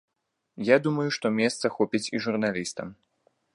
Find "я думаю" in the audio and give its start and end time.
0.69-1.05